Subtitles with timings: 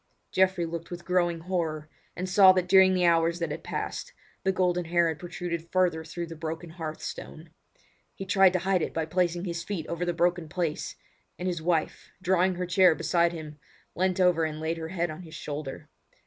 [0.31, 4.51] Geoffrey looked with growing horror, and saw that during the hours that had passed the
[4.51, 7.51] golden hair had protruded further through the broken hearth stone.
[8.15, 10.95] He tried to hide it by placing his feet over the broken place;
[11.37, 13.59] and his wife, drawing her chair beside him,
[13.93, 15.87] leant over and laid her head on his shoulder.